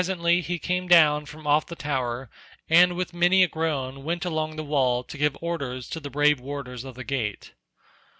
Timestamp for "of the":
6.83-7.03